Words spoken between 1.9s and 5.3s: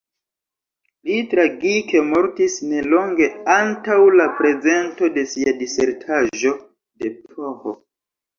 mortis nelonge antaŭ la prezento de